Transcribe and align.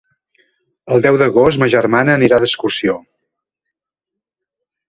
El 0.95 1.03
deu 1.07 1.19
d'agost 1.23 1.61
ma 1.63 1.69
germana 1.75 2.17
anirà 2.21 2.39
d'excursió. 2.45 2.99